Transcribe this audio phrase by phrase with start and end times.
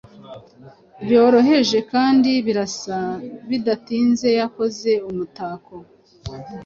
[1.03, 2.99] Byoroheje kandi birasa
[3.49, 5.75] bidatinze yakoze umutako